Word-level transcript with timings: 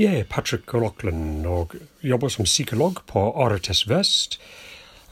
Jeg 0.00 0.16
er 0.16 0.24
Patrick 0.24 0.72
Rockland 0.72 1.44
og 1.44 1.74
jobber 2.00 2.30
som 2.32 2.46
psykolog 2.48 3.02
på 3.04 3.20
Arites 3.36 3.82
Vest, 3.84 4.38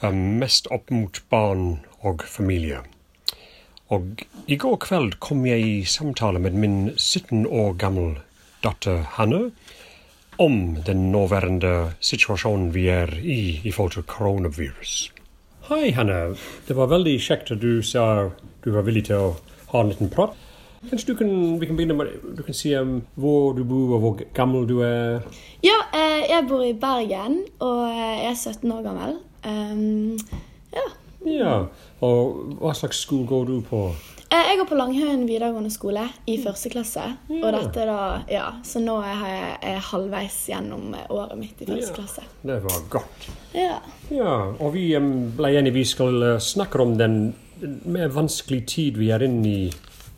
um, 0.01 0.39
mest 0.41 0.71
opp 0.73 0.89
mot 0.89 1.19
barn 1.29 1.83
og 2.01 2.25
familie. 2.25 2.79
Og 3.93 4.25
i 4.49 4.57
går 4.57 4.79
kveld 4.87 5.19
kom 5.21 5.45
jeg 5.45 5.67
i 5.67 5.85
samtale 5.85 6.41
med 6.41 6.57
min 6.57 6.79
17 6.97 7.45
år 7.45 7.77
gammel 7.77 8.17
datter 8.65 9.05
Hanne 9.19 9.51
om 10.41 10.79
den 10.89 11.11
nåværende 11.13 11.93
situasjonen 12.01 12.73
vi 12.73 12.89
er 12.89 13.13
i 13.21 13.61
i 13.69 13.77
forhold 13.77 13.99
til 13.99 14.09
koronavirus. 14.09 14.97
Hei, 15.69 15.93
Hanne. 15.93 16.39
Det 16.65 16.81
var 16.81 16.89
veldig 16.89 17.19
kjekt 17.21 17.53
at 17.53 17.61
du 17.61 17.83
sa 17.85 18.31
du 18.65 18.73
var 18.73 18.89
villig 18.89 19.11
til 19.13 19.21
å 19.21 19.33
ha 19.75 19.85
en 19.85 19.93
liten 19.93 20.09
prat. 20.09 20.33
Kanskje 20.87 21.09
du 21.11 21.15
kan, 21.19 21.31
vi 21.61 21.67
kan 21.67 21.77
begynne 21.77 21.97
med, 21.99 22.13
du 22.39 22.43
kan 22.47 22.55
si 22.55 22.71
um, 22.79 23.01
hvor 23.19 23.53
du 23.57 23.65
bor 23.67 23.97
og 23.97 24.01
hvor 24.05 24.21
gammel 24.37 24.67
du 24.69 24.77
er? 24.87 25.25
Ja, 25.67 25.75
eh, 25.95 26.29
jeg 26.31 26.45
bor 26.49 26.63
i 26.63 26.73
Bergen, 26.79 27.41
og 27.59 27.81
jeg 27.91 28.29
er 28.31 28.37
17 28.39 28.71
år 28.73 28.85
gammel. 28.87 29.17
Um, 29.43 30.15
ja. 30.73 30.87
Ja. 31.27 31.57
Og 32.07 32.55
hva 32.63 32.77
slags 32.79 33.01
skole 33.03 33.27
går 33.27 33.49
du 33.51 33.57
på? 33.67 33.81
Eh, 34.31 34.45
Jeg 34.53 34.59
går 34.61 34.69
på 34.71 34.77
Langhaugen 34.79 35.27
videregående 35.27 35.71
skole 35.73 36.05
i 36.31 36.37
første 36.45 36.71
klasse. 36.71 37.03
Ja. 37.29 37.41
Og 37.43 37.53
dette 37.57 37.85
da, 37.89 37.99
ja, 38.31 38.47
Så 38.63 38.79
nå 38.85 39.01
er 39.03 39.25
jeg 39.65 39.83
halvveis 39.91 40.39
gjennom 40.53 40.95
eh, 40.95 41.07
året 41.11 41.35
mitt 41.41 41.59
i 41.65 41.67
første 41.67 41.91
Ja. 41.91 41.97
klasse. 41.99 42.23
Det 42.47 42.61
var 42.63 42.79
godt. 42.93 43.29
Ja. 43.57 43.81
Ja, 44.15 44.37
og 44.61 44.73
vi 44.79 44.93
um, 44.97 45.33
ble 45.37 45.57
enige 45.59 45.75
vi 45.81 45.85
skal 45.91 46.39
snakke 46.41 46.79
om 46.87 46.95
den, 47.01 47.19
den 47.61 47.81
mer 47.85 48.09
vanskelige 48.15 48.67
tid 48.77 49.03
vi 49.03 49.11
er 49.11 49.27
inne 49.27 49.49
i 49.49 49.71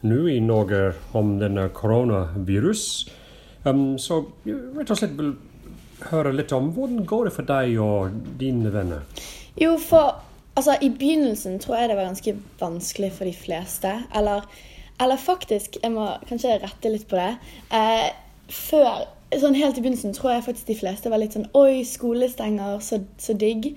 nå 0.07 0.25
i 0.29 0.41
Norge, 0.41 0.93
om 1.13 1.37
denne 1.41 1.69
koronavirus. 1.77 2.85
Um, 3.65 3.99
så 4.01 4.23
rett 4.47 4.91
og 4.91 4.99
slett 4.99 5.17
vil 5.19 5.35
høre 6.09 6.33
litt 6.33 6.53
om 6.57 6.71
hvordan 6.73 7.05
går 7.09 7.29
det 7.29 7.35
for 7.37 7.49
deg 7.49 7.77
og 7.83 8.17
dine 8.41 8.73
venner? 8.73 9.05
Jo, 9.61 9.75
for 9.77 10.23
altså, 10.57 10.77
i 10.81 10.89
begynnelsen 10.89 11.59
tror 11.61 11.77
jeg 11.77 11.91
det 11.91 11.99
var 11.99 12.09
ganske 12.09 12.37
vanskelig 12.61 13.13
for 13.17 13.29
de 13.29 13.37
fleste. 13.37 13.95
Eller, 14.17 14.47
eller 15.01 15.21
faktisk, 15.21 15.77
jeg 15.83 15.93
må 15.93 16.09
kanskje 16.29 16.59
rette 16.63 16.93
litt 16.93 17.09
på 17.11 17.21
det. 17.21 17.33
Eh, 17.77 18.09
før, 18.51 19.05
sånn 19.37 19.59
helt 19.59 19.79
i 19.79 19.85
begynnelsen 19.85 20.17
tror 20.17 20.35
jeg 20.35 20.47
faktisk 20.49 20.73
de 20.73 20.79
fleste 20.81 21.13
var 21.13 21.23
litt 21.23 21.37
sånn 21.37 21.51
Oi, 21.59 21.83
skole 21.89 22.31
stenger, 22.33 22.81
så, 22.85 23.03
så 23.21 23.37
digg. 23.37 23.75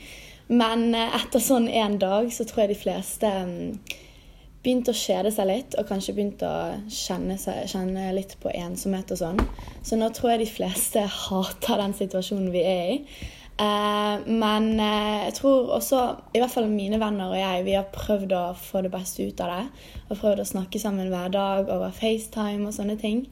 Men 0.51 0.91
eh, 0.95 1.19
etter 1.19 1.43
sånn 1.43 1.67
en 1.67 1.99
dag 2.01 2.31
så 2.33 2.47
tror 2.47 2.65
jeg 2.65 2.73
de 2.73 2.81
fleste 2.85 3.29
mm, 3.47 3.69
begynte 4.63 4.93
å 4.93 4.97
kjede 4.97 5.31
seg 5.35 5.49
litt, 5.49 5.77
og 5.79 5.87
kanskje 5.89 6.15
begynte 6.15 6.47
å 6.47 6.73
kjenne, 6.87 7.37
seg, 7.41 7.65
kjenne 7.71 8.09
litt 8.15 8.37
på 8.41 8.51
ensomhet 8.55 9.11
og 9.13 9.19
sånn. 9.19 9.45
Så 9.83 9.99
nå 9.99 10.09
tror 10.15 10.33
jeg 10.33 10.45
de 10.45 10.51
fleste 10.51 11.05
hater 11.27 11.81
den 11.83 11.95
situasjonen 11.99 12.51
vi 12.53 12.67
er 12.67 12.91
i. 12.95 12.99
Eh, 13.53 14.21
men 14.25 14.79
eh, 14.81 15.25
jeg 15.27 15.33
tror 15.37 15.67
også, 15.75 15.99
i 16.33 16.39
hvert 16.41 16.53
fall 16.55 16.71
mine 16.71 16.97
venner 16.97 17.29
og 17.29 17.37
jeg, 17.37 17.65
vi 17.67 17.75
har 17.77 17.91
prøvd 17.93 18.33
å 18.33 18.43
få 18.57 18.81
det 18.85 18.89
beste 18.93 19.27
ut 19.27 19.43
av 19.45 19.51
det. 19.51 19.83
Og 20.07 20.21
prøvd 20.21 20.41
å 20.41 20.47
snakke 20.47 20.81
sammen 20.81 21.11
hver 21.11 21.33
dag 21.33 21.69
over 21.69 21.93
FaceTime 21.93 22.65
og 22.69 22.73
sånne 22.75 22.97
ting. 23.01 23.25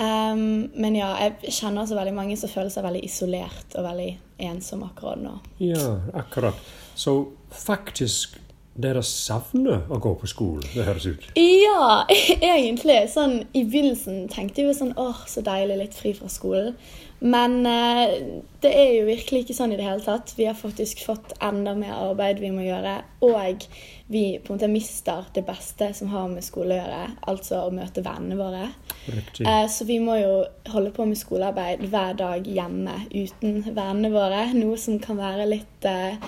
Um, 0.00 0.70
men 0.72 0.96
ja, 0.96 1.12
jeg 1.26 1.52
kjenner 1.58 1.84
også 1.84 1.98
veldig 1.98 2.16
mange 2.16 2.38
som 2.40 2.52
føler 2.52 2.72
seg 2.72 2.86
veldig 2.86 3.02
isolert 3.08 3.76
og 3.76 3.86
veldig 3.90 4.10
ensom 4.48 4.86
akkurat 4.88 5.20
nå. 5.20 5.36
Ja, 5.62 5.98
akkurat. 6.16 6.56
Så 6.96 7.18
faktisk 7.52 8.38
dere 8.74 9.02
savner 9.04 9.84
å 9.92 9.98
gå 10.00 10.14
på 10.20 10.28
skolen, 10.30 10.64
det 10.72 10.86
høres 10.86 11.06
ut. 11.10 11.28
Ja, 11.36 12.02
egentlig. 12.54 12.98
Sånn, 13.12 13.42
I 13.52 13.66
begynnelsen 13.68 14.26
tenkte 14.32 14.62
jeg 14.62 14.70
jo 14.70 14.76
sånn 14.78 14.94
åh, 15.00 15.24
så 15.28 15.44
deilig, 15.44 15.80
litt 15.82 15.96
fri 15.98 16.14
fra 16.16 16.30
skolen. 16.32 16.76
Men 17.22 17.60
eh, 17.70 18.16
det 18.64 18.70
er 18.74 18.88
jo 18.96 19.02
virkelig 19.06 19.44
ikke 19.44 19.54
sånn 19.54 19.74
i 19.74 19.78
det 19.78 19.86
hele 19.86 20.02
tatt. 20.02 20.32
Vi 20.34 20.48
har 20.48 20.56
faktisk 20.58 21.04
fått 21.06 21.36
enda 21.38 21.76
mer 21.78 21.94
arbeid 21.94 22.40
vi 22.42 22.50
må 22.50 22.64
gjøre. 22.64 22.96
Og 23.22 23.66
vi 24.12 24.24
på 24.42 24.50
en 24.50 24.58
måte 24.58 24.70
mister 24.72 25.28
det 25.36 25.44
beste 25.46 25.92
som 25.94 26.10
har 26.10 26.26
med 26.32 26.42
skole 26.42 26.74
å 26.74 26.80
gjøre, 26.80 27.02
altså 27.30 27.60
å 27.62 27.74
møte 27.74 28.02
vennene 28.02 28.38
våre. 28.40 28.64
Eh, 29.06 29.66
så 29.70 29.86
vi 29.86 30.00
må 30.02 30.16
jo 30.18 30.32
holde 30.72 30.90
på 30.96 31.06
med 31.06 31.20
skolearbeid 31.20 31.84
hver 31.92 32.18
dag 32.18 32.48
hjemme 32.48 32.96
uten 33.12 33.60
vennene 33.68 34.10
våre. 34.16 34.48
Noe 34.56 34.80
som 34.80 34.98
kan 35.02 35.20
være 35.20 35.46
litt 35.52 35.86
eh, 35.86 36.18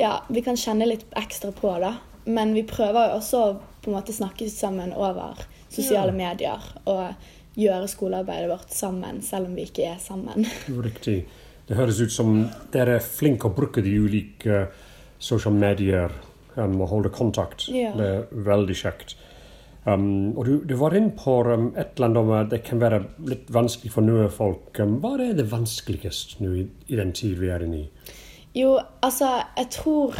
Ja, 0.00 0.22
vi 0.32 0.40
kan 0.42 0.56
kjenne 0.56 0.86
litt 0.88 1.04
ekstra 1.18 1.52
på, 1.52 1.74
da. 1.82 1.98
Men 2.24 2.54
vi 2.56 2.62
prøver 2.68 3.10
jo 3.10 3.18
også 3.18 3.40
å 3.44 3.52
på 3.80 3.90
en 3.90 3.96
måte 3.98 4.14
snakke 4.16 4.48
sammen 4.52 4.94
over 4.96 5.40
sosiale 5.68 6.12
Ja. 6.12 6.16
medier. 6.16 6.64
Og 6.86 7.14
gjøre 7.60 7.88
skolearbeidet 7.88 8.48
vårt 8.48 8.72
sammen, 8.72 9.20
selv 9.22 9.50
om 9.50 9.54
vi 9.54 9.66
ikke 9.68 9.88
er 9.90 9.98
sammen. 9.98 10.46
Riktig. 10.88 11.24
Det 11.66 11.76
høres 11.76 12.00
ut 12.00 12.12
som 12.12 12.48
dere 12.72 12.96
er 12.98 13.04
flinke 13.04 13.48
å 13.48 13.54
bruke 13.54 13.82
de 13.84 13.92
ulike 13.98 14.68
sosiale 15.18 15.58
medier 15.58 16.14
um, 16.56 16.80
og 16.80 16.88
holde 16.94 17.12
kontakt. 17.14 17.68
Ja. 17.68 17.92
Det 17.96 18.06
er 18.06 18.24
veldig 18.48 18.76
kjekt. 18.76 19.16
Um, 19.84 20.32
og 20.36 20.44
du, 20.46 20.54
du 20.64 20.74
var 20.80 20.96
inne 20.96 21.12
på 21.16 21.38
um, 21.46 21.70
et 21.76 21.94
eller 21.96 22.08
annet 22.08 22.22
om 22.22 22.32
at 22.36 22.50
det 22.52 22.62
kan 22.66 22.80
være 22.82 23.04
litt 23.28 23.52
vanskelig 23.52 23.92
for 23.92 24.04
noen 24.06 24.32
folk. 24.32 24.72
Um, 24.80 24.98
hva 25.04 25.14
er 25.20 25.36
det 25.36 25.48
vanskeligste 25.52 26.42
nå 26.44 26.56
i, 26.56 26.66
i 26.88 26.98
den 27.00 27.12
tid 27.16 27.38
vi 27.40 27.52
er 27.52 27.64
inne 27.64 27.84
i? 27.84 27.86
Jo, 28.54 28.78
altså, 29.02 29.42
jeg 29.56 29.70
tror 29.70 30.16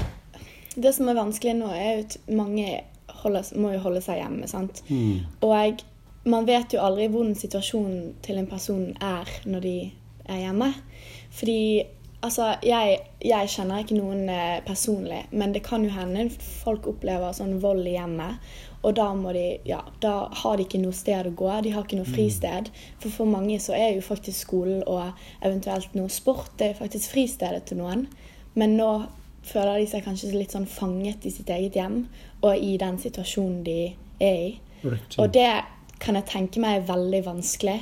Det 0.77 0.93
som 0.95 1.09
er 1.11 1.19
vanskelig 1.19 1.55
nå, 1.59 1.67
er 1.75 2.05
at 2.05 2.17
mange 2.31 2.81
holder, 3.09 3.49
må 3.59 3.73
jo 3.75 3.81
holde 3.83 4.01
seg 4.01 4.21
hjemme, 4.21 4.47
sant. 4.49 4.83
Og 5.43 5.83
man 6.31 6.47
vet 6.47 6.73
jo 6.73 6.81
aldri 6.85 7.09
hvordan 7.11 7.35
situasjonen 7.35 8.15
til 8.23 8.39
en 8.39 8.47
person 8.47 8.93
er 9.03 9.29
når 9.51 9.61
de 9.61 9.75
er 10.31 10.39
hjemme. 10.45 10.71
Fordi 11.35 11.83
altså, 12.21 12.55
jeg, 12.67 12.99
jeg 13.25 13.53
kjenner 13.53 13.83
ikke 13.83 13.99
noen 13.99 14.29
eh, 14.33 14.59
personlig, 14.67 15.23
men 15.31 15.55
det 15.55 15.63
kan 15.67 15.85
jo 15.85 15.93
hende 15.95 16.29
folk 16.33 16.89
opplever 16.91 17.35
sånn 17.37 17.59
vold 17.63 17.87
i 17.89 17.97
hjemmet. 17.97 18.51
Og 18.81 18.95
da, 18.97 19.11
må 19.13 19.35
de, 19.37 19.59
ja, 19.69 19.83
da 20.01 20.15
har 20.41 20.57
de 20.57 20.65
ikke 20.65 20.81
noe 20.81 20.97
sted 20.97 21.29
å 21.29 21.35
gå, 21.37 21.51
de 21.61 21.75
har 21.75 21.85
ikke 21.85 21.99
noe 21.99 22.09
fristed. 22.09 22.71
For 23.03 23.13
for 23.13 23.29
mange 23.29 23.59
så 23.61 23.75
er 23.77 23.93
jo 23.93 24.05
faktisk 24.05 24.47
skolen 24.47 24.81
og 24.89 25.11
eventuelt 25.45 25.93
noe 25.99 26.09
sport 26.13 26.55
det 26.61 26.71
er 26.71 26.79
faktisk 26.79 27.13
fristedet 27.13 27.67
til 27.69 27.83
noen. 27.83 28.07
Men 28.57 28.79
nå 28.79 28.89
føler 29.47 29.83
de 29.83 29.91
seg 29.91 30.05
kanskje 30.07 30.33
litt 30.33 30.57
sånn 30.57 30.69
fanget 30.69 31.29
i 31.29 31.33
sitt 31.35 31.53
eget 31.53 31.77
hjem 31.77 32.03
og 32.41 32.57
i 32.57 32.75
den 32.81 32.97
situasjonen 33.01 33.61
de 33.69 33.79
er 34.21 34.41
i. 34.49 34.51
Riktig. 34.81 35.21
Og 35.21 35.29
det 35.37 35.51
kan 36.01 36.17
jeg 36.17 36.29
tenke 36.31 36.65
meg 36.65 36.81
er 36.81 36.89
veldig 36.89 37.23
vanskelig. 37.27 37.79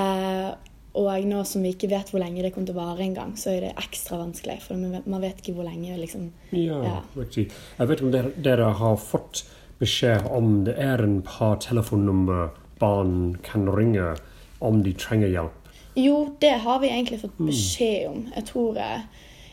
Eh, 0.00 0.50
og 0.94 1.24
nå 1.24 1.44
som 1.46 1.62
vi 1.62 1.72
ikke 1.74 1.88
vet 1.90 2.10
hvor 2.10 2.18
lenge 2.20 2.42
det 2.42 2.52
kommer 2.54 2.66
til 2.66 2.74
å 2.76 2.80
vare 2.84 3.04
engang, 3.04 3.36
så 3.38 3.52
er 3.56 3.60
det 3.60 3.74
ekstra 3.78 4.18
vanskelig. 4.18 4.60
For 4.62 4.74
man 4.74 5.20
vet- 5.20 5.38
ikke 5.42 5.54
hvor 5.54 5.64
lenge 5.64 5.96
liksom 5.98 6.30
Ja, 6.52 6.82
Ja. 6.82 7.00
riktig. 7.16 7.50
Jeg 7.78 7.88
vet 7.88 8.02
om 8.02 8.10
dere, 8.10 8.32
dere 8.42 8.72
har 8.72 8.96
fått 8.96 9.44
beskjed 9.80 10.26
om 10.30 10.64
det 10.64 10.76
er 10.78 11.02
en 11.02 11.22
par 11.22 11.56
telefonnummer 11.56 12.50
barn 12.78 13.38
kan 13.42 13.66
ringe 13.68 14.16
om 14.60 14.82
de 14.82 14.92
trenger 14.92 15.28
hjelp. 15.28 15.52
Jo, 15.96 16.36
det 16.40 16.60
har 16.60 16.78
vi 16.80 16.88
egentlig 16.88 17.20
fått 17.20 17.36
beskjed 17.38 18.08
om. 18.08 18.32
Jeg 18.34 18.44
tror 18.46 18.76
eh, 18.76 19.00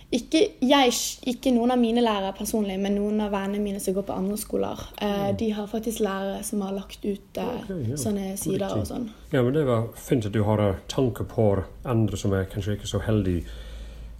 ikke, 0.07 0.39
jeg, 0.63 0.91
ikke 1.27 1.51
noen 1.51 1.73
av 1.73 1.79
mine 1.81 1.99
lærere 1.99 2.31
personlig, 2.37 2.77
men 2.79 2.95
noen 2.95 3.19
av 3.25 3.33
vennene 3.33 3.59
mine 3.59 3.79
som 3.83 3.95
går 3.97 4.05
på 4.07 4.15
andre 4.15 4.37
skoler. 4.39 4.83
Eh, 5.03 5.31
De 5.35 5.49
har 5.51 5.67
faktisk 5.67 5.99
lærere 5.99 6.43
som 6.47 6.61
har 6.63 6.71
lagt 6.77 7.03
ut 7.03 7.37
eh, 7.37 7.49
okay, 7.63 7.81
ja. 7.91 7.97
sånne 7.99 8.27
sider 8.39 8.63
Riktig. 8.69 8.83
og 8.85 8.87
sånn. 8.87 9.09
Ja, 9.33 9.41
men 9.43 9.53
det 9.57 9.65
var 9.67 9.89
fint 9.99 10.25
at 10.25 10.31
du 10.31 10.43
har 10.47 10.63
tanker 10.87 10.87
tanke 10.87 11.25
på 11.27 11.47
andre 11.83 12.17
som 12.17 12.33
er 12.33 12.47
kanskje 12.47 12.77
ikke 12.77 12.87
så 12.87 13.01
heldige. 13.03 13.43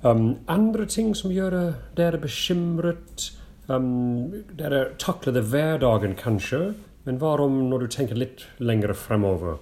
Um, 0.03 0.37
andre 0.47 0.85
ting 0.85 1.15
som 1.15 1.31
gjør 1.31 1.55
dere 1.95 2.19
bekymret? 2.21 3.31
Um, 3.67 4.43
dere 4.59 4.89
takler 4.99 5.33
det 5.33 5.47
hverdagen 5.49 6.13
kanskje, 6.19 6.75
men 7.07 7.17
hva 7.19 7.37
om 7.41 7.69
når 7.71 7.85
du 7.85 7.87
tenker 7.95 8.19
litt 8.19 8.43
lenger 8.59 8.93
fremover? 8.93 9.57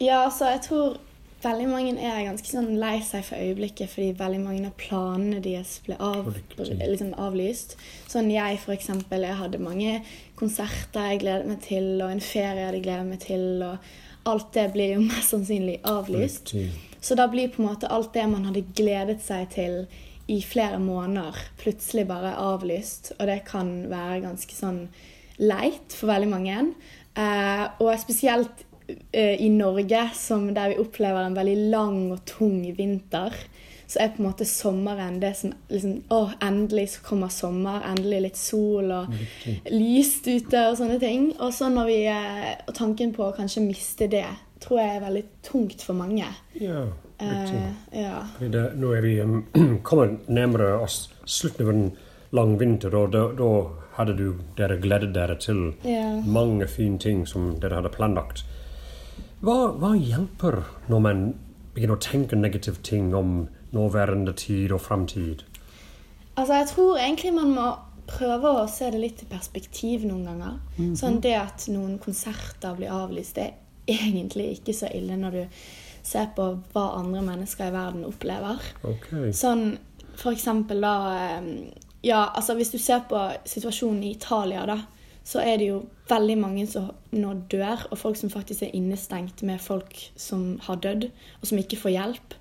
Ja, 0.00 0.24
altså, 0.26 0.50
jeg 0.50 0.60
tror 0.66 0.98
veldig 1.42 1.68
mange 1.70 1.94
er 2.04 2.26
ganske 2.26 2.48
sånn 2.50 2.74
lei 2.80 2.98
seg 3.06 3.24
for 3.26 3.40
øyeblikket 3.40 3.90
fordi 3.92 4.10
veldig 4.18 4.40
mange 4.42 4.68
av 4.68 4.76
planene 4.80 5.40
deres 5.44 5.78
ble 5.86 5.96
av, 6.02 6.28
liksom 6.58 7.14
avlyst. 7.20 7.76
Sånn 8.10 8.30
jeg 8.32 8.60
for 8.62 8.76
eksempel, 8.76 9.24
jeg 9.26 9.38
hadde 9.40 9.62
mange 9.62 9.98
konserter 10.40 11.12
jeg 11.12 11.24
gledet 11.24 11.48
meg 11.48 11.64
til, 11.64 11.90
og 12.00 12.10
en 12.10 12.22
ferie 12.24 12.60
jeg 12.60 12.70
hadde 12.70 12.84
gledet 12.84 13.08
meg 13.08 13.24
til, 13.24 13.48
og 13.66 14.30
alt 14.30 14.52
det 14.56 14.68
blir 14.76 14.94
jo 14.96 15.02
mest 15.08 15.34
sannsynlig 15.34 15.80
avlyst. 15.88 16.54
Riktig. 16.54 16.86
Så 17.00 17.16
da 17.16 17.26
blir 17.32 17.48
på 17.48 17.62
en 17.62 17.70
måte 17.70 17.88
alt 17.88 18.12
det 18.12 18.26
man 18.28 18.44
hadde 18.50 18.66
gledet 18.76 19.22
seg 19.24 19.48
til 19.54 19.84
i 20.30 20.38
flere 20.44 20.78
måneder, 20.78 21.38
plutselig 21.58 22.04
bare 22.06 22.36
avlyst. 22.38 23.14
Og 23.18 23.26
det 23.30 23.40
kan 23.48 23.72
være 23.90 24.20
ganske 24.28 24.54
sånn 24.54 24.84
leit 25.40 25.96
for 25.96 26.12
veldig 26.12 26.28
mange. 26.30 26.58
Uh, 27.16 27.66
og 27.82 27.96
spesielt 27.98 28.66
i 29.12 29.48
Norge, 29.52 30.02
som 30.14 30.48
der 30.54 30.72
vi 30.72 30.80
opplever 30.82 31.24
en 31.24 31.36
veldig 31.36 31.70
lang 31.72 31.98
og 32.14 32.24
tung 32.28 32.62
vinter, 32.76 33.34
så 33.90 33.98
er 33.98 34.12
på 34.14 34.22
en 34.22 34.28
måte 34.28 34.46
sommeren 34.46 35.18
det 35.22 35.32
som 35.34 35.52
liksom 35.68 35.96
Å, 36.14 36.20
endelig 36.46 36.86
så 36.92 37.02
kommer 37.08 37.32
sommer. 37.34 37.82
Endelig 37.90 38.20
litt 38.22 38.38
sol 38.38 38.92
og 38.94 39.16
lyst 39.72 40.28
ute 40.30 40.62
og 40.68 40.76
sånne 40.78 41.00
ting. 41.02 41.32
Og 41.42 41.50
så 41.54 41.70
når 41.72 41.90
vi 41.90 41.96
eh, 42.12 42.52
Og 42.68 42.74
tanken 42.76 43.14
på 43.16 43.26
å 43.26 43.34
kanskje 43.34 43.64
miste 43.64 44.06
det, 44.12 44.28
tror 44.62 44.78
jeg 44.78 44.94
er 44.94 45.02
veldig 45.06 45.24
tungt 45.46 45.82
for 45.82 45.98
mange. 45.98 46.28
Ja. 46.60 46.84
Riktig. 47.20 47.64
Eh, 47.90 48.04
ja. 48.04 48.22
Det, 48.38 48.62
nå 48.78 48.94
er 48.94 49.04
vi 49.04 49.16
um, 49.24 49.42
kommet 49.82 50.30
nærmere 50.30 50.76
oss 50.84 51.08
slutten 51.26 51.66
av 51.66 51.74
en 51.74 51.84
lang 52.36 52.54
vinter, 52.60 52.94
og 52.94 53.10
da, 53.10 53.26
da 53.34 53.50
hadde 53.98 54.14
du 54.16 54.26
dere 54.56 54.78
gledet 54.80 55.10
dere 55.16 55.34
til 55.42 55.72
Ja. 55.82 56.20
mange 56.22 56.70
fine 56.70 56.98
ting 57.02 57.26
som 57.26 57.56
dere 57.60 57.80
hadde 57.80 57.90
planlagt. 57.96 58.44
Hva, 59.40 59.72
hva 59.80 59.94
hjelper 59.96 60.58
når 60.92 61.04
man 61.04 61.22
begynner 61.74 61.96
å 61.96 62.02
tenke 62.02 62.36
negative 62.36 62.82
ting 62.84 63.14
om 63.16 63.46
nåværende 63.72 64.34
tid 64.36 64.74
og 64.74 64.82
framtid? 64.84 65.46
Altså, 66.34 66.58
jeg 66.58 66.68
tror 66.72 66.98
egentlig 66.98 67.32
man 67.36 67.54
må 67.54 67.68
prøve 68.10 68.52
å 68.60 68.66
se 68.70 68.90
det 68.90 69.00
litt 69.00 69.22
i 69.22 69.28
perspektiv 69.30 70.04
noen 70.08 70.26
ganger. 70.26 70.58
Sånn 70.98 71.20
det 71.24 71.36
at 71.38 71.68
noen 71.70 71.98
konserter 72.02 72.74
blir 72.76 72.92
avlyst, 72.92 73.38
det 73.38 73.46
er 73.90 74.08
egentlig 74.10 74.50
ikke 74.58 74.74
så 74.76 74.90
ille 74.94 75.16
når 75.18 75.38
du 75.38 75.60
ser 76.06 76.30
på 76.36 76.46
hva 76.72 76.86
andre 76.98 77.22
mennesker 77.24 77.70
i 77.70 77.74
verden 77.74 78.06
opplever. 78.08 78.60
Okay. 78.82 79.30
Sånn 79.36 79.78
for 80.20 80.34
eksempel 80.34 80.82
da 80.84 80.96
eh, 81.16 81.52
Ja, 82.02 82.30
altså 82.32 82.54
hvis 82.56 82.72
du 82.72 82.78
ser 82.80 83.02
på 83.08 83.18
situasjonen 83.44 84.02
i 84.08 84.14
Italia, 84.14 84.62
da, 84.64 84.78
så 85.30 85.42
er 85.46 85.60
det 85.60 85.68
jo 85.68 85.84
veldig 86.10 86.36
mange 86.40 86.66
som 86.66 86.88
nå 87.14 87.36
dør, 87.52 87.84
og 87.92 87.98
folk 88.00 88.18
som 88.18 88.32
faktisk 88.32 88.64
er 88.66 88.74
innestengt 88.74 89.44
med 89.46 89.62
folk 89.62 89.94
som 90.18 90.56
har 90.66 90.80
dødd, 90.82 91.06
og 91.38 91.46
som 91.46 91.60
ikke 91.60 91.78
får 91.78 91.94
hjelp. 91.94 92.34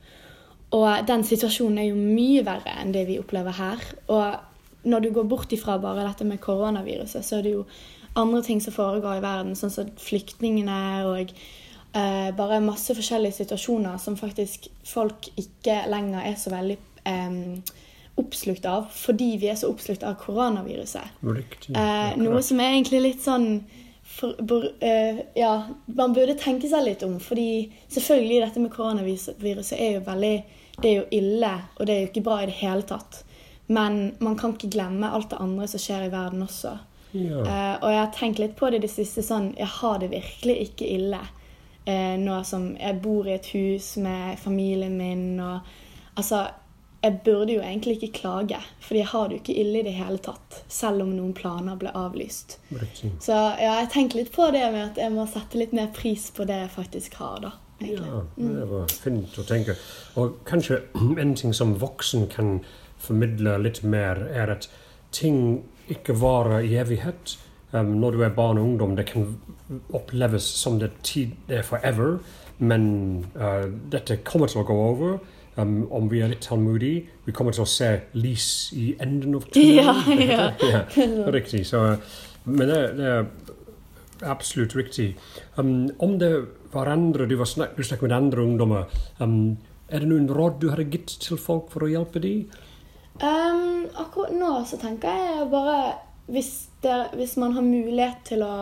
Og 0.73 1.05
den 1.09 1.25
situasjonen 1.25 1.77
er 1.81 1.89
jo 1.91 1.99
mye 1.99 2.41
verre 2.45 2.73
enn 2.81 2.93
det 2.93 3.05
vi 3.09 3.19
opplever 3.21 3.53
her. 3.57 3.85
Og 4.09 4.89
når 4.89 5.05
du 5.05 5.09
går 5.13 5.29
bort 5.29 5.53
ifra 5.53 5.77
bare 5.81 6.07
dette 6.07 6.25
med 6.25 6.41
koronaviruset, 6.41 7.25
så 7.25 7.39
er 7.39 7.45
det 7.45 7.55
jo 7.57 7.65
andre 8.17 8.41
ting 8.45 8.61
som 8.61 8.73
foregår 8.73 9.19
i 9.19 9.23
verden, 9.23 9.57
sånn 9.57 9.73
som 9.73 9.91
flyktningene 10.01 10.79
og 11.09 11.33
eh, 11.93 12.29
bare 12.37 12.61
masse 12.65 12.95
forskjellige 12.97 13.43
situasjoner 13.43 14.01
som 14.01 14.17
faktisk 14.17 14.69
folk 14.87 15.29
ikke 15.37 15.83
lenger 15.93 16.25
er 16.25 16.39
så 16.41 16.53
veldig 16.53 16.79
eh, 17.05 17.37
oppslukt 18.19 18.65
av, 18.69 18.89
fordi 18.93 19.33
vi 19.41 19.49
er 19.51 19.57
så 19.59 19.69
oppslukt 19.71 20.03
av 20.03 20.17
koronaviruset. 20.21 21.19
Riktig. 21.23 21.75
Eh, 21.77 22.17
noe 22.19 22.41
som 22.45 22.59
er 22.59 22.75
egentlig 22.75 23.03
litt 23.05 23.23
sånn 23.23 23.49
for, 24.19 24.35
bur, 24.39 24.63
uh, 24.83 25.19
Ja, 25.35 25.63
man 25.85 26.13
burde 26.13 26.35
tenke 26.39 26.69
seg 26.69 26.83
litt 26.85 27.03
om. 27.03 27.19
Fordi 27.23 27.69
selvfølgelig 27.87 28.41
dette 28.43 28.63
med 28.63 28.73
koronaviruset 28.73 29.77
er 29.77 29.97
jo 29.97 30.05
veldig 30.07 30.35
Det 30.79 30.89
er 30.89 30.95
jo 31.01 31.07
ille, 31.11 31.51
og 31.75 31.87
det 31.87 31.93
er 31.93 31.99
jo 32.01 32.07
ikke 32.07 32.23
bra 32.23 32.37
i 32.41 32.45
det 32.47 32.59
hele 32.61 32.85
tatt. 32.87 33.23
Men 33.67 34.13
man 34.19 34.37
kan 34.39 34.53
ikke 34.55 34.71
glemme 34.71 35.09
alt 35.11 35.29
det 35.29 35.41
andre 35.43 35.67
som 35.67 35.81
skjer 35.83 36.05
i 36.07 36.13
verden 36.13 36.45
også. 36.45 36.77
Ja. 37.11 37.41
Uh, 37.43 37.75
og 37.83 37.91
jeg 37.91 37.99
har 37.99 38.13
tenkt 38.15 38.39
litt 38.39 38.55
på 38.55 38.69
det 38.69 38.79
i 38.79 38.83
det 38.83 38.91
siste 38.93 39.23
sånn 39.25 39.47
Jeg 39.57 39.65
har 39.79 39.95
det 39.97 40.11
virkelig 40.11 40.55
ikke 40.67 40.87
ille. 40.93 41.19
uh, 41.89 42.15
nå 42.21 42.43
som 42.45 42.75
jeg 42.77 43.01
bor 43.01 43.27
i 43.27 43.33
et 43.33 43.51
hus 43.53 43.97
med 43.97 44.39
familien 44.39 44.97
min 44.97 45.39
og 45.39 45.77
Altså, 46.19 46.49
jeg 47.01 47.19
burde 47.23 47.53
jo 47.53 47.61
egentlig 47.63 47.95
ikke 47.95 48.19
klage, 48.19 48.59
fordi 48.83 48.99
jeg 48.99 49.07
har 49.07 49.27
det 49.27 49.37
jo 49.37 49.41
ikke 49.43 49.55
ille 49.61 49.79
i 49.79 49.85
det 49.87 49.93
hele 49.95 50.19
tatt. 50.23 50.59
Selv 50.67 51.05
om 51.05 51.13
noen 51.15 51.31
planer 51.37 51.79
ble 51.79 51.93
avlyst. 51.95 52.57
Riktig. 52.75 53.13
Så 53.23 53.37
ja, 53.61 53.77
jeg 53.79 53.89
tenker 53.93 54.19
litt 54.19 54.33
på 54.35 54.49
det 54.51 54.65
med 54.73 54.83
at 54.83 54.99
jeg 54.99 55.13
må 55.15 55.23
sette 55.31 55.61
litt 55.61 55.75
mer 55.75 55.87
pris 55.95 56.27
på 56.35 56.47
det 56.49 56.59
jeg 56.65 56.73
faktisk 56.75 57.15
har, 57.21 57.39
da. 57.45 57.53
egentlig. 57.79 58.11
Ja, 58.11 58.51
det 58.59 58.67
var 58.73 58.91
fint 58.91 59.39
å 59.39 59.47
tenke. 59.47 59.77
Og 60.19 60.41
kanskje 60.49 60.81
en 60.99 61.35
ting 61.39 61.55
som 61.55 61.77
voksen 61.79 62.27
kan 62.33 62.59
formidle 62.99 63.55
litt 63.63 63.79
mer, 63.87 64.19
er 64.35 64.51
at 64.57 64.67
ting 65.15 65.61
ikke 65.89 66.17
varer 66.19 66.67
i 66.67 66.75
evighet. 66.81 67.37
Um, 67.71 67.95
når 68.01 68.11
du 68.17 68.23
er 68.25 68.35
barn 68.35 68.59
og 68.59 68.65
ungdom, 68.65 68.95
det 68.97 69.07
kan 69.13 69.37
oppleves 69.93 70.43
som 70.43 70.79
det 70.81 70.91
tid 71.05 71.37
er 71.47 71.63
forever, 71.63 72.17
men 72.57 73.25
uh, 73.37 73.69
dette 73.93 74.19
kommer 74.27 74.51
til 74.51 74.65
å 74.65 74.67
gå 74.67 74.79
over. 74.89 75.19
Um, 75.57 75.87
om 75.91 76.07
vi 76.11 76.21
er 76.23 76.29
litt 76.31 76.45
tålmodige, 76.45 77.05
vi 77.25 77.33
kommer 77.35 77.51
til 77.51 77.65
å 77.65 77.67
se 77.67 77.89
lys 78.15 78.69
i 78.77 78.93
enden 79.01 79.35
av 79.35 79.47
Ja, 79.57 79.95
tunnelen. 80.05 80.29
ja. 80.29 80.83
ja. 80.95 81.25
Riktig. 81.33 81.65
Så, 81.67 81.81
men 82.45 82.69
det, 82.69 82.77
det 82.99 83.09
er 83.09 83.25
absolutt 84.29 84.75
riktig. 84.77 85.09
Um, 85.57 85.89
om 85.99 86.17
det 86.21 86.31
var 86.71 86.87
andre, 86.93 87.25
du, 87.27 87.35
var 87.39 87.49
snak, 87.49 87.75
du 87.75 87.83
snakket 87.83 88.07
med 88.07 88.17
andre 88.17 88.45
ungdommer, 88.45 88.85
um, 89.19 89.57
er 89.89 90.03
det 90.03 90.09
noen 90.11 90.29
råd 90.29 90.59
du 90.61 90.69
hadde 90.69 90.85
gitt 90.93 91.15
til 91.23 91.39
folk 91.41 91.71
for 91.73 91.83
å 91.83 91.89
hjelpe 91.91 92.21
dem? 92.23 92.45
Um, 93.19 93.87
akkurat 93.99 94.31
nå 94.37 94.51
så 94.69 94.77
tenker 94.79 95.11
jeg 95.11 95.49
bare 95.51 95.79
hvis, 96.31 96.69
det, 96.85 96.99
hvis 97.17 97.33
man 97.41 97.57
har 97.57 97.65
mulighet 97.65 98.21
til 98.29 98.45
å 98.45 98.53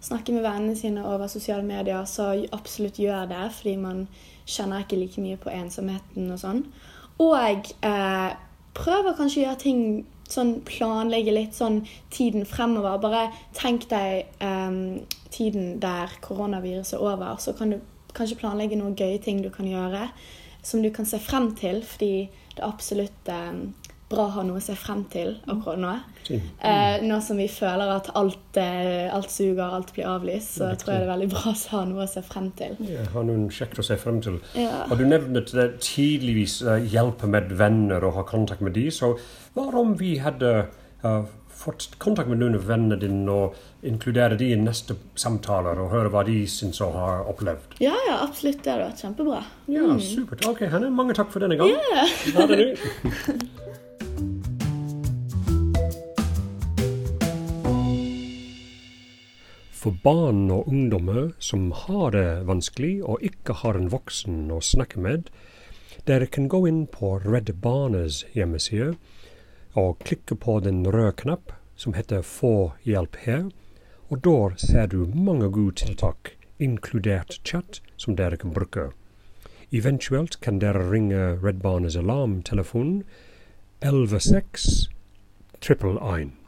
snakke 0.00 0.32
med 0.32 0.44
vennene 0.46 0.76
sine 0.76 1.04
over 1.06 1.28
sosiale 1.28 1.64
medier, 1.66 2.04
så 2.08 2.32
absolutt 2.56 3.00
gjør 3.00 3.28
det, 3.30 3.42
fordi 3.56 3.76
man 3.80 4.06
kjenner 4.48 4.84
ikke 4.84 4.98
like 5.00 5.22
mye 5.22 5.38
på 5.40 5.52
ensomheten 5.52 6.30
og 6.32 6.40
sånn. 6.40 6.64
Og 7.20 7.70
eh, 7.84 8.30
å 8.80 9.14
kanskje 9.18 9.44
gjøre 9.44 9.60
ting 9.60 9.84
sånn 10.30 10.60
planlegge 10.64 11.34
litt 11.34 11.56
sånn 11.58 11.82
tiden 12.14 12.46
fremover. 12.48 13.00
Bare 13.02 13.24
tenk 13.56 13.88
deg 13.90 14.30
eh, 14.40 14.76
tiden 15.30 15.72
der 15.82 16.12
koronaviruset 16.24 16.98
er 16.98 17.06
over, 17.06 17.36
så 17.42 17.54
kan 17.58 17.74
du 17.74 17.80
kanskje 18.16 18.40
planlegge 18.40 18.78
noen 18.78 18.96
gøye 18.98 19.20
ting 19.22 19.42
du 19.44 19.50
kan 19.54 19.68
gjøre 19.68 20.08
som 20.62 20.82
du 20.82 20.90
kan 20.90 21.06
se 21.06 21.18
frem 21.18 21.54
til, 21.56 21.82
fordi 21.86 22.28
det 22.56 22.64
absolutt 22.64 23.28
em, 23.32 23.72
bra 24.10 24.26
å 24.26 24.32
ha 24.34 24.44
noe 24.46 24.58
å 24.58 24.64
se 24.64 24.74
frem 24.78 25.04
til 25.12 25.36
akkurat 25.50 25.80
nå. 25.80 25.92
Eh, 26.30 27.02
nå 27.06 27.18
som 27.24 27.38
vi 27.40 27.46
føler 27.50 27.92
at 27.94 28.10
alt, 28.18 28.58
eh, 28.58 29.06
alt 29.14 29.30
suger, 29.30 29.62
alt 29.62 29.92
blir 29.94 30.08
avlyst, 30.10 30.58
så 30.58 30.72
tror 30.78 30.94
jeg 30.94 31.04
det 31.04 31.06
er 31.06 31.12
veldig 31.12 31.30
bra 31.32 31.52
å 31.52 31.56
ha 31.72 31.82
noe 31.88 32.04
å 32.04 32.10
se 32.10 32.22
frem 32.26 32.50
til. 32.58 32.76
Ja, 32.90 33.06
ha 33.14 33.24
noen 33.26 33.48
kjekt 33.54 33.78
å 33.78 33.86
se 33.86 33.98
frem 34.00 34.20
til. 34.24 34.40
Ja. 34.58 34.84
Og 34.90 34.98
du 34.98 35.06
nevnte 35.06 35.46
det 35.54 35.68
tidligvis 35.86 36.60
uh, 36.66 36.78
hjelpe 36.82 37.30
med 37.30 37.54
venner 37.58 38.04
og 38.06 38.18
ha 38.18 38.26
kontakt 38.26 38.64
med 38.66 38.74
de, 38.78 38.88
så 38.94 39.14
hva 39.54 39.70
om 39.80 39.94
vi 39.98 40.16
hadde 40.22 40.54
uh, 41.04 41.22
fått 41.60 41.90
kontakt 42.02 42.30
med 42.30 42.40
noen 42.40 42.56
av 42.58 42.66
vennene 42.66 42.98
dine 42.98 43.30
og 43.30 43.86
inkludere 43.86 44.38
de 44.40 44.50
i 44.54 44.58
neste 44.58 44.96
samtaler 45.18 45.78
og 45.80 45.92
høre 45.94 46.12
hva 46.12 46.24
de 46.26 46.42
syns 46.50 46.80
og 46.84 46.96
har 46.98 47.26
opplevd? 47.30 47.78
Ja, 47.84 47.94
ja, 48.08 48.20
absolutt. 48.24 48.62
Det 48.64 48.74
hadde 48.74 48.88
vært 48.88 49.04
kjempebra. 49.04 49.42
Ja, 49.70 49.86
supert. 50.02 50.46
Ok, 50.50 50.64
Hanne, 50.72 50.90
mange 50.94 51.16
takk 51.16 51.32
for 51.32 51.44
denne 51.44 51.60
gang. 51.60 51.76
Ha 52.36 52.48
det. 52.50 52.72
For 59.80 59.96
barn 60.04 60.50
og 60.52 60.66
ungdommer 60.68 61.30
som 61.40 61.70
har 61.72 62.10
det 62.12 62.42
vanskelig 62.44 62.98
og 63.00 63.22
ikke 63.24 63.54
har 63.62 63.78
en 63.78 63.86
voksen 63.88 64.50
å 64.52 64.58
snakke 64.60 65.00
med, 65.00 65.30
dere 66.04 66.26
kan 66.28 66.50
gå 66.52 66.66
inn 66.68 66.82
på 66.92 67.14
Redd 67.24 67.48
Barnas 67.64 68.18
hjemmeside 68.34 68.90
og 69.80 70.02
klikke 70.04 70.36
på 70.36 70.58
den 70.66 70.82
røde 70.84 71.14
knapp 71.22 71.54
som 71.80 71.96
heter 71.96 72.20
Få 72.20 72.74
hjelp 72.84 73.16
her, 73.24 73.46
og 74.12 74.20
da 74.26 74.36
ser 74.60 74.90
du 74.92 75.06
mange 75.16 75.48
gode 75.48 75.78
tiltak, 75.80 76.34
inkludert 76.60 77.38
chat, 77.40 77.80
som 77.96 78.18
dere 78.20 78.36
kan 78.36 78.52
bruke. 78.52 78.90
Eventuelt 79.72 80.42
kan 80.44 80.60
dere 80.60 80.84
ringe 80.90 81.38
Redd 81.40 81.64
Barnas 81.64 81.96
alarmtelefon 81.96 82.98
116 83.80 84.90
111. 85.64 86.39